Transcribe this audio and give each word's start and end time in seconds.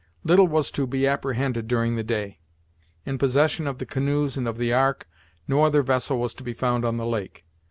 Little 0.23 0.47
was 0.47 0.71
to 0.71 0.87
be 0.87 1.05
apprehended 1.05 1.67
during 1.67 1.95
the 1.95 2.01
day. 2.03 2.39
In 3.05 3.19
possession 3.19 3.67
of 3.67 3.77
the 3.77 3.85
canoes 3.85 4.35
and 4.35 4.47
of 4.47 4.57
the 4.57 4.73
ark, 4.73 5.07
no 5.47 5.63
other 5.63 5.83
vessel 5.83 6.17
was 6.17 6.33
to 6.33 6.43
be 6.43 6.53
found 6.53 6.83
on 6.83 6.97
the 6.97 7.05
lake. 7.05 7.45